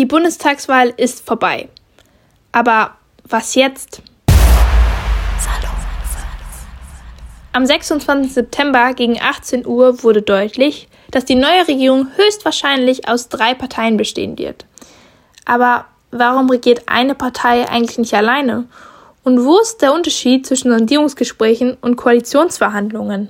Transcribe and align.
Die 0.00 0.06
Bundestagswahl 0.06 0.94
ist 0.96 1.26
vorbei. 1.26 1.68
Aber 2.52 2.92
was 3.24 3.54
jetzt? 3.54 4.00
Am 7.52 7.66
26. 7.66 8.32
September 8.32 8.94
gegen 8.94 9.20
18 9.20 9.66
Uhr 9.66 10.02
wurde 10.02 10.22
deutlich, 10.22 10.88
dass 11.10 11.26
die 11.26 11.34
neue 11.34 11.68
Regierung 11.68 12.06
höchstwahrscheinlich 12.16 13.08
aus 13.08 13.28
drei 13.28 13.52
Parteien 13.52 13.98
bestehen 13.98 14.38
wird. 14.38 14.64
Aber 15.44 15.84
warum 16.10 16.48
regiert 16.48 16.84
eine 16.86 17.14
Partei 17.14 17.68
eigentlich 17.68 17.98
nicht 17.98 18.14
alleine? 18.14 18.64
Und 19.22 19.44
wo 19.44 19.58
ist 19.58 19.82
der 19.82 19.92
Unterschied 19.92 20.46
zwischen 20.46 20.72
Sondierungsgesprächen 20.72 21.76
und 21.82 21.96
Koalitionsverhandlungen? 21.96 23.28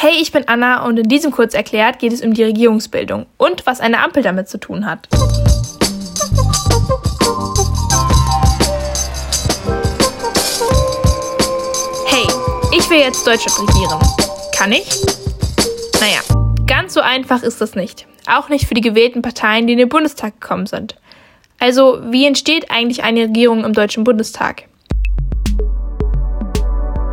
Hey, 0.00 0.12
ich 0.22 0.30
bin 0.30 0.46
Anna 0.46 0.86
und 0.86 0.96
in 0.96 1.08
diesem 1.08 1.32
kurz 1.32 1.54
erklärt 1.54 1.98
geht 1.98 2.12
es 2.12 2.22
um 2.22 2.32
die 2.32 2.44
Regierungsbildung 2.44 3.26
und 3.36 3.66
was 3.66 3.80
eine 3.80 4.00
Ampel 4.04 4.22
damit 4.22 4.48
zu 4.48 4.60
tun 4.60 4.86
hat. 4.86 5.08
Hey, 12.06 12.28
ich 12.70 12.88
will 12.88 12.98
jetzt 12.98 13.26
Deutschland 13.26 13.58
regieren. 13.58 13.98
Kann 14.56 14.70
ich? 14.70 14.88
Naja, 16.00 16.20
ganz 16.68 16.94
so 16.94 17.00
einfach 17.00 17.42
ist 17.42 17.60
das 17.60 17.74
nicht. 17.74 18.06
Auch 18.28 18.48
nicht 18.48 18.68
für 18.68 18.74
die 18.74 18.80
gewählten 18.82 19.22
Parteien, 19.22 19.66
die 19.66 19.72
in 19.72 19.80
den 19.80 19.88
Bundestag 19.88 20.40
gekommen 20.40 20.66
sind. 20.66 20.94
Also, 21.58 21.98
wie 22.04 22.24
entsteht 22.24 22.70
eigentlich 22.70 23.02
eine 23.02 23.22
Regierung 23.22 23.64
im 23.64 23.72
Deutschen 23.72 24.04
Bundestag? 24.04 24.68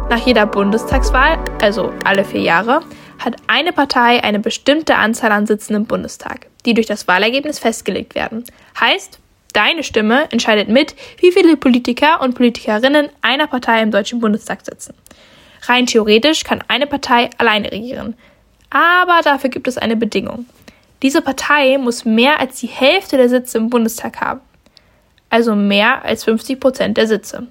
Nach 0.08 0.24
jeder 0.24 0.46
Bundestagswahl, 0.46 1.44
also 1.62 1.92
alle 2.04 2.24
vier 2.24 2.42
Jahre, 2.42 2.82
hat 3.18 3.38
eine 3.48 3.74
Partei 3.74 4.24
eine 4.24 4.40
bestimmte 4.40 4.96
Anzahl 4.96 5.32
an 5.32 5.48
Sitzen 5.48 5.74
im 5.74 5.86
Bundestag, 5.86 6.46
die 6.66 6.76
durch 6.76 6.86
das 6.86 7.08
Wahlergebnis 7.08 7.58
festgelegt 7.58 8.14
werden. 8.14 8.44
Heißt, 8.80 9.20
deine 9.54 9.84
Stimme 9.84 10.32
entscheidet 10.32 10.70
mit, 10.70 10.96
wie 11.18 11.32
viele 11.32 11.58
Politiker 11.58 12.22
und 12.22 12.36
Politikerinnen 12.36 13.10
einer 13.22 13.48
Partei 13.48 13.82
im 13.82 13.90
Deutschen 13.90 14.20
Bundestag 14.20 14.64
sitzen. 14.64 14.94
Rein 15.64 15.88
theoretisch 15.88 16.44
kann 16.44 16.64
eine 16.68 16.86
Partei 16.86 17.32
alleine 17.40 17.72
regieren. 17.72 18.16
Aber 18.70 19.22
dafür 19.24 19.50
gibt 19.50 19.68
es 19.68 19.80
eine 19.80 19.96
Bedingung. 19.96 20.46
Diese 21.02 21.22
Partei 21.22 21.80
muss 21.80 22.06
mehr 22.06 22.40
als 22.40 22.60
die 22.60 22.68
Hälfte 22.68 23.18
der 23.18 23.30
Sitze 23.30 23.58
im 23.58 23.72
Bundestag 23.72 24.22
haben. 24.22 24.42
Also 25.32 25.56
mehr 25.56 26.06
als 26.06 26.24
50 26.26 26.60
Prozent 26.60 26.98
der 26.98 27.08
Sitze. 27.08 27.48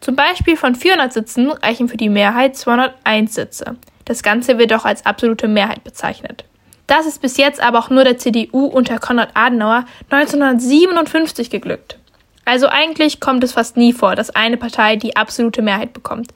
Zum 0.00 0.16
Beispiel 0.16 0.56
von 0.56 0.74
400 0.74 1.12
Sitzen 1.12 1.50
reichen 1.50 1.88
für 1.88 1.98
die 1.98 2.08
Mehrheit 2.08 2.56
201 2.56 3.34
Sitze. 3.34 3.76
Das 4.06 4.22
Ganze 4.22 4.58
wird 4.58 4.72
auch 4.72 4.84
als 4.84 5.04
absolute 5.04 5.46
Mehrheit 5.46 5.84
bezeichnet. 5.84 6.44
Das 6.86 7.06
ist 7.06 7.20
bis 7.20 7.36
jetzt 7.36 7.62
aber 7.62 7.78
auch 7.78 7.90
nur 7.90 8.02
der 8.02 8.18
CDU 8.18 8.64
unter 8.66 8.98
Konrad 8.98 9.30
Adenauer 9.34 9.84
1957 10.10 11.50
geglückt. 11.50 11.98
Also 12.44 12.66
eigentlich 12.66 13.20
kommt 13.20 13.44
es 13.44 13.52
fast 13.52 13.76
nie 13.76 13.92
vor, 13.92 14.16
dass 14.16 14.30
eine 14.30 14.56
Partei 14.56 14.96
die 14.96 15.16
absolute 15.16 15.62
Mehrheit 15.62 15.92
bekommt. 15.92 16.32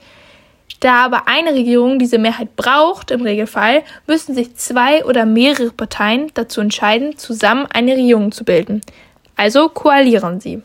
Da 0.78 1.06
aber 1.06 1.27
eine 1.27 1.55
Regierung 1.55 1.99
diese 1.99 2.19
Mehrheit 2.19 2.56
braucht, 2.56 3.11
im 3.11 3.23
Regelfall, 3.23 3.83
müssen 4.06 4.34
sich 4.34 4.55
zwei 4.55 5.05
oder 5.05 5.25
mehrere 5.25 5.71
Parteien 5.71 6.31
dazu 6.34 6.61
entscheiden, 6.61 7.17
zusammen 7.17 7.67
eine 7.73 7.97
Regierung 7.97 8.31
zu 8.31 8.45
bilden. 8.45 8.83
Also 9.34 9.69
koalieren 9.69 10.41
sie. 10.41 10.62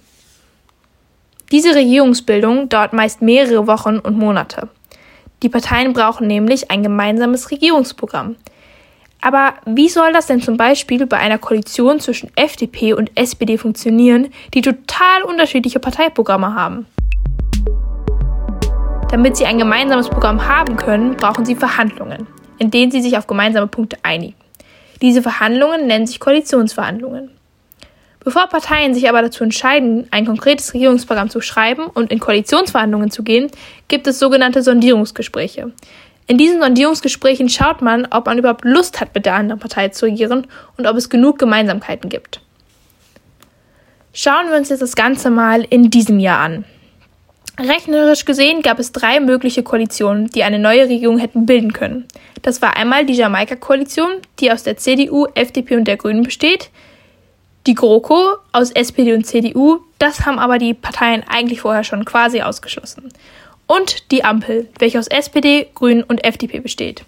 Diese 1.51 1.73
Regierungsbildung 1.73 2.69
dauert 2.69 2.93
meist 2.93 3.23
mehrere 3.23 3.65
Wochen 3.65 3.97
und 3.97 4.17
Monate. 4.17 4.69
Die 5.41 5.49
Parteien 5.49 5.93
brauchen 5.93 6.27
nämlich 6.27 6.69
ein 6.69 6.83
gemeinsames 6.83 7.49
Regierungsprogramm. 7.49 8.35
Aber 9.21 9.55
wie 9.65 9.89
soll 9.89 10.13
das 10.13 10.27
denn 10.27 10.41
zum 10.41 10.57
Beispiel 10.57 11.07
bei 11.07 11.17
einer 11.17 11.39
Koalition 11.39 11.99
zwischen 11.99 12.31
FDP 12.35 12.93
und 12.93 13.11
SPD 13.15 13.57
funktionieren, 13.57 14.27
die 14.53 14.61
total 14.61 15.23
unterschiedliche 15.23 15.79
Parteiprogramme 15.79 16.53
haben? 16.53 16.85
Damit 19.09 19.35
sie 19.35 19.47
ein 19.47 19.57
gemeinsames 19.57 20.07
Programm 20.07 20.47
haben 20.47 20.77
können, 20.77 21.17
brauchen 21.17 21.45
sie 21.45 21.55
Verhandlungen, 21.55 22.27
in 22.59 22.69
denen 22.69 22.91
sie 22.91 23.01
sich 23.01 23.17
auf 23.17 23.25
gemeinsame 23.25 23.67
Punkte 23.67 23.97
einigen. 24.03 24.35
Diese 25.01 25.23
Verhandlungen 25.23 25.87
nennen 25.87 26.05
sich 26.05 26.19
Koalitionsverhandlungen. 26.19 27.31
Bevor 28.29 28.45
Parteien 28.45 28.93
sich 28.93 29.09
aber 29.09 29.23
dazu 29.23 29.43
entscheiden, 29.43 30.07
ein 30.11 30.27
konkretes 30.27 30.75
Regierungsprogramm 30.75 31.31
zu 31.31 31.41
schreiben 31.41 31.87
und 31.87 32.11
in 32.11 32.19
Koalitionsverhandlungen 32.19 33.09
zu 33.09 33.23
gehen, 33.23 33.49
gibt 33.87 34.05
es 34.05 34.19
sogenannte 34.19 34.61
Sondierungsgespräche. 34.61 35.71
In 36.27 36.37
diesen 36.37 36.61
Sondierungsgesprächen 36.61 37.49
schaut 37.49 37.81
man, 37.81 38.07
ob 38.11 38.27
man 38.27 38.37
überhaupt 38.37 38.65
Lust 38.65 39.01
hat, 39.01 39.15
mit 39.15 39.25
der 39.25 39.33
anderen 39.33 39.59
Partei 39.59 39.87
zu 39.87 40.05
regieren 40.05 40.45
und 40.77 40.85
ob 40.85 40.95
es 40.95 41.09
genug 41.09 41.39
Gemeinsamkeiten 41.39 42.07
gibt. 42.07 42.41
Schauen 44.13 44.51
wir 44.51 44.57
uns 44.57 44.69
jetzt 44.69 44.83
das 44.83 44.95
Ganze 44.95 45.31
mal 45.31 45.65
in 45.67 45.89
diesem 45.89 46.19
Jahr 46.19 46.37
an. 46.37 46.65
Rechnerisch 47.59 48.25
gesehen 48.25 48.61
gab 48.61 48.77
es 48.77 48.91
drei 48.91 49.19
mögliche 49.21 49.63
Koalitionen, 49.63 50.27
die 50.27 50.43
eine 50.43 50.59
neue 50.59 50.83
Regierung 50.83 51.17
hätten 51.17 51.47
bilden 51.47 51.73
können. 51.73 52.05
Das 52.43 52.61
war 52.61 52.77
einmal 52.77 53.07
die 53.07 53.13
Jamaika-Koalition, 53.13 54.11
die 54.39 54.51
aus 54.51 54.61
der 54.61 54.77
CDU, 54.77 55.25
FDP 55.33 55.77
und 55.77 55.85
der 55.85 55.97
Grünen 55.97 56.21
besteht, 56.21 56.69
die 57.67 57.75
GroKo 57.75 58.37
aus 58.51 58.71
SPD 58.71 59.13
und 59.13 59.25
CDU, 59.25 59.79
das 59.99 60.25
haben 60.25 60.39
aber 60.39 60.57
die 60.57 60.73
Parteien 60.73 61.23
eigentlich 61.27 61.61
vorher 61.61 61.83
schon 61.83 62.05
quasi 62.05 62.41
ausgeschlossen. 62.41 63.11
Und 63.67 64.11
die 64.11 64.23
Ampel, 64.23 64.67
welche 64.79 64.97
aus 64.97 65.07
SPD, 65.07 65.67
Grünen 65.75 66.03
und 66.03 66.23
FDP 66.23 66.59
besteht. 66.59 67.03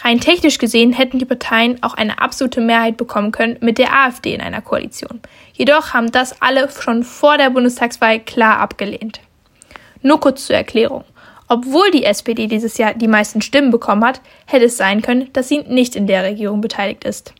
Rein 0.00 0.18
technisch 0.18 0.58
gesehen 0.58 0.92
hätten 0.92 1.20
die 1.20 1.24
Parteien 1.24 1.80
auch 1.82 1.94
eine 1.94 2.20
absolute 2.20 2.60
Mehrheit 2.60 2.96
bekommen 2.96 3.30
können 3.30 3.56
mit 3.60 3.78
der 3.78 3.92
AfD 3.92 4.34
in 4.34 4.40
einer 4.40 4.60
Koalition. 4.60 5.20
Jedoch 5.52 5.92
haben 5.92 6.10
das 6.10 6.42
alle 6.42 6.68
schon 6.70 7.04
vor 7.04 7.38
der 7.38 7.50
Bundestagswahl 7.50 8.18
klar 8.18 8.58
abgelehnt. 8.58 9.20
Nur 10.00 10.18
kurz 10.18 10.46
zur 10.46 10.56
Erklärung. 10.56 11.04
Obwohl 11.46 11.90
die 11.90 12.04
SPD 12.04 12.46
dieses 12.46 12.78
Jahr 12.78 12.94
die 12.94 13.06
meisten 13.06 13.42
Stimmen 13.42 13.70
bekommen 13.70 14.04
hat, 14.04 14.20
hätte 14.46 14.64
es 14.64 14.76
sein 14.76 15.02
können, 15.02 15.32
dass 15.34 15.48
sie 15.48 15.58
nicht 15.58 15.94
in 15.94 16.06
der 16.06 16.24
Regierung 16.24 16.60
beteiligt 16.60 17.04
ist. 17.04 17.34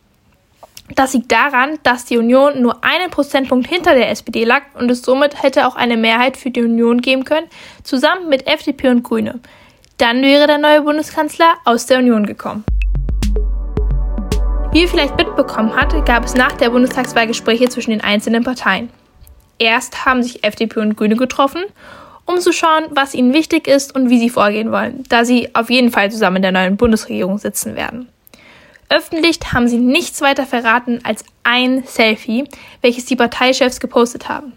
Das 0.95 1.13
liegt 1.13 1.31
daran, 1.31 1.79
dass 1.81 2.05
die 2.05 2.17
Union 2.17 2.61
nur 2.61 2.83
einen 2.83 3.09
Prozentpunkt 3.09 3.67
hinter 3.67 3.95
der 3.95 4.11
SPD 4.11 4.43
lag 4.43 4.61
und 4.75 4.91
es 4.91 5.01
somit 5.01 5.41
hätte 5.41 5.67
auch 5.67 5.75
eine 5.75 5.97
Mehrheit 5.97 6.37
für 6.37 6.51
die 6.51 6.61
Union 6.61 7.01
geben 7.01 7.25
können, 7.25 7.47
zusammen 7.83 8.29
mit 8.29 8.45
FDP 8.45 8.89
und 8.89 9.03
Grüne. 9.03 9.39
Dann 9.97 10.21
wäre 10.21 10.45
der 10.45 10.59
neue 10.59 10.81
Bundeskanzler 10.81 11.55
aus 11.65 11.87
der 11.87 11.99
Union 11.99 12.25
gekommen. 12.25 12.63
Wie 14.71 14.81
ihr 14.81 14.87
vielleicht 14.87 15.17
mitbekommen 15.17 15.75
habt, 15.75 15.93
gab 16.05 16.25
es 16.25 16.35
nach 16.35 16.53
der 16.53 16.69
Bundestagswahl 16.69 17.27
Gespräche 17.27 17.69
zwischen 17.69 17.91
den 17.91 18.01
einzelnen 18.01 18.43
Parteien. 18.43 18.89
Erst 19.59 20.05
haben 20.05 20.21
sich 20.23 20.43
FDP 20.43 20.79
und 20.79 20.95
Grüne 20.95 21.15
getroffen, 21.15 21.63
um 22.25 22.39
zu 22.39 22.51
schauen, 22.51 22.85
was 22.91 23.13
ihnen 23.13 23.33
wichtig 23.33 23.67
ist 23.67 23.95
und 23.95 24.09
wie 24.09 24.19
sie 24.19 24.29
vorgehen 24.29 24.71
wollen, 24.71 25.03
da 25.09 25.25
sie 25.25 25.53
auf 25.55 25.69
jeden 25.69 25.91
Fall 25.91 26.11
zusammen 26.11 26.37
in 26.37 26.41
der 26.43 26.51
neuen 26.51 26.77
Bundesregierung 26.77 27.37
sitzen 27.37 27.75
werden. 27.75 28.12
Öffentlich 28.93 29.39
haben 29.51 29.67
sie 29.67 29.79
nichts 29.79 30.21
weiter 30.21 30.45
verraten 30.45 30.99
als 31.03 31.25
ein 31.41 31.83
Selfie, 31.83 32.43
welches 32.81 33.05
die 33.05 33.15
Parteichefs 33.15 33.79
gepostet 33.79 34.29
haben. 34.29 34.53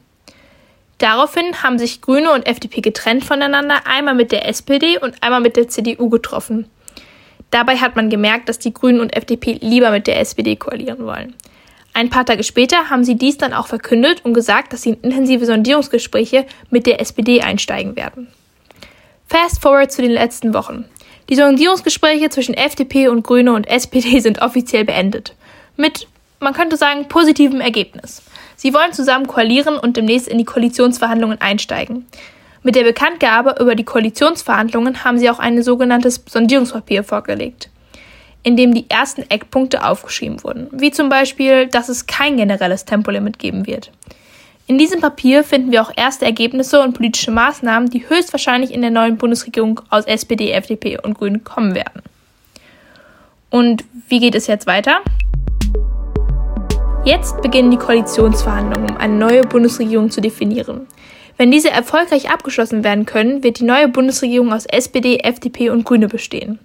Daraufhin 0.99 1.63
haben 1.63 1.79
sich 1.79 2.03
Grüne 2.03 2.31
und 2.33 2.47
FDP 2.47 2.83
getrennt 2.83 3.25
voneinander, 3.25 3.87
einmal 3.87 4.15
mit 4.15 4.33
der 4.33 4.47
SPD 4.47 4.99
und 4.99 5.23
einmal 5.23 5.41
mit 5.41 5.57
der 5.57 5.69
CDU 5.69 6.11
getroffen. 6.11 6.69
Dabei 7.51 7.79
hat 7.79 7.97
man 7.97 8.11
gemerkt, 8.11 8.51
dass 8.51 8.59
die 8.59 8.75
Grünen 8.75 9.01
und 9.01 9.17
FDP 9.17 9.59
lieber 9.63 9.91
mit 9.91 10.07
der 10.07 10.21
SPD 10.21 10.57
koalieren 10.57 11.07
wollen. 11.07 11.35
Ein 11.95 12.11
paar 12.11 12.27
Tage 12.27 12.45
später 12.45 12.91
haben 12.91 13.05
sie 13.05 13.17
dies 13.17 13.39
dann 13.39 13.55
auch 13.55 13.69
verkündet 13.69 14.23
und 14.23 14.35
gesagt, 14.35 14.75
dass 14.75 14.83
sie 14.83 14.91
in 14.91 15.01
intensive 15.01 15.47
Sondierungsgespräche 15.47 16.45
mit 16.69 16.85
der 16.85 17.01
SPD 17.01 17.41
einsteigen 17.41 17.97
werden. 17.97 18.29
Fast 19.27 19.63
forward 19.63 19.91
zu 19.91 20.03
den 20.03 20.11
letzten 20.11 20.53
Wochen. 20.53 20.85
Die 21.29 21.35
Sondierungsgespräche 21.35 22.31
zwischen 22.31 22.55
FDP 22.55 23.09
und 23.09 23.25
Grüne 23.25 23.53
und 23.53 23.67
SPD 23.67 24.21
sind 24.21 24.43
offiziell 24.43 24.85
beendet. 24.85 25.35
Mit, 25.77 26.07
man 26.41 26.55
könnte 26.55 26.77
sagen, 26.77 27.09
positivem 27.09 27.61
Ergebnis. 27.61 28.23
Sie 28.55 28.73
wollen 28.73 28.93
zusammen 28.93 29.27
koalieren 29.27 29.79
und 29.79 29.97
demnächst 29.97 30.29
in 30.29 30.39
die 30.39 30.45
Koalitionsverhandlungen 30.45 31.41
einsteigen. 31.41 32.07
Mit 32.63 32.75
der 32.75 32.85
Bekanntgabe 32.85 33.57
über 33.61 33.75
die 33.75 33.85
Koalitionsverhandlungen 33.85 35.05
haben 35.05 35.19
sie 35.19 35.31
auch 35.31 35.39
ein 35.39 35.63
sogenanntes 35.63 36.23
Sondierungspapier 36.27 37.05
vorgelegt, 37.05 37.71
in 38.43 38.57
dem 38.57 38.75
die 38.75 38.89
ersten 38.89 39.23
Eckpunkte 39.29 39.85
aufgeschrieben 39.85 40.43
wurden, 40.43 40.69
wie 40.73 40.91
zum 40.91 41.09
Beispiel, 41.09 41.67
dass 41.67 41.89
es 41.89 42.07
kein 42.07 42.37
generelles 42.37 42.85
Tempolimit 42.85 43.39
geben 43.39 43.67
wird. 43.67 43.93
In 44.69 44.79
diesem 44.79 45.01
Papier 45.01 45.45
finden 45.45 45.71
wir 45.71 45.81
auch 45.81 45.93
erste 45.95 46.25
Ergebnisse 46.25 46.81
und 46.83 46.95
politische 46.95 47.31
Maßnahmen, 47.31 47.89
die 47.89 48.09
höchstwahrscheinlich 48.09 48.73
in 48.73 48.81
der 48.81 48.91
neuen 48.91 49.17
Bundesregierung 49.17 49.81
aus 49.91 50.07
SPD, 50.07 50.51
FDP 50.51 50.99
und 50.99 51.15
Grünen 51.15 51.45
kommen 51.45 51.77
werden. 51.77 52.03
Und 53.49 53.85
wie 54.09 54.19
geht 54.19 54.35
es 54.35 54.49
jetzt 54.49 54.67
weiter? 54.67 55.03
Jetzt 57.05 57.41
beginnen 57.43 57.71
die 57.71 57.77
Koalitionsverhandlungen, 57.77 58.91
um 58.91 58.97
eine 58.97 59.15
neue 59.15 59.43
Bundesregierung 59.43 60.11
zu 60.11 60.21
definieren. 60.21 60.89
Wenn 61.37 61.53
diese 61.53 61.71
erfolgreich 61.71 62.29
abgeschlossen 62.29 62.83
werden 62.83 63.07
können, 63.07 63.45
wird 63.45 63.61
die 63.61 63.65
neue 63.65 63.87
Bundesregierung 63.87 64.53
aus 64.53 64.67
SPD, 64.67 65.19
FDP 65.19 65.71
und 65.71 65.85
Grüne 65.85 66.09
bestehen. 66.09 66.59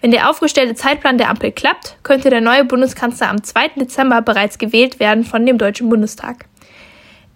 Wenn 0.00 0.10
der 0.10 0.28
aufgestellte 0.28 0.74
Zeitplan 0.74 1.16
der 1.16 1.30
Ampel 1.30 1.52
klappt, 1.52 1.96
könnte 2.02 2.28
der 2.28 2.40
neue 2.40 2.64
Bundeskanzler 2.64 3.28
am 3.28 3.44
2. 3.44 3.68
Dezember 3.76 4.20
bereits 4.20 4.58
gewählt 4.58 4.98
werden 4.98 5.22
von 5.22 5.46
dem 5.46 5.58
Deutschen 5.58 5.88
Bundestag. 5.88 6.46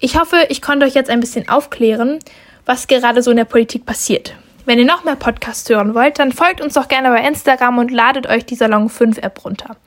Ich 0.03 0.19
hoffe, 0.19 0.47
ich 0.49 0.63
konnte 0.63 0.87
euch 0.87 0.95
jetzt 0.95 1.11
ein 1.11 1.19
bisschen 1.19 1.47
aufklären, 1.47 2.17
was 2.65 2.87
gerade 2.87 3.21
so 3.21 3.29
in 3.29 3.37
der 3.37 3.45
Politik 3.45 3.85
passiert. 3.85 4.35
Wenn 4.65 4.79
ihr 4.79 4.85
noch 4.85 5.03
mehr 5.03 5.15
Podcasts 5.15 5.69
hören 5.69 5.93
wollt, 5.93 6.17
dann 6.17 6.31
folgt 6.31 6.59
uns 6.59 6.73
doch 6.73 6.87
gerne 6.87 7.09
bei 7.09 7.21
Instagram 7.21 7.77
und 7.77 7.91
ladet 7.91 8.25
euch 8.25 8.43
die 8.43 8.55
Salon 8.55 8.89
5 8.89 9.19
App 9.19 9.45
runter. 9.45 9.77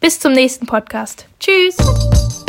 Bis 0.00 0.18
zum 0.18 0.32
nächsten 0.32 0.66
Podcast. 0.66 1.26
Tschüss! 1.38 2.41